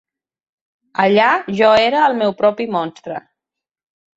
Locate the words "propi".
2.43-2.67